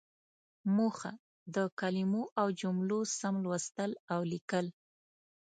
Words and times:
موخه: 0.75 1.11
د 1.55 1.57
کلمو 1.79 2.23
او 2.39 2.47
جملو 2.61 2.99
سم 3.19 3.35
لوستل 3.45 3.91
او 4.13 4.19
ليکل. 4.31 4.65